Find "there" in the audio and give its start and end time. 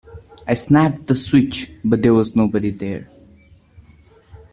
2.01-2.15, 2.71-3.07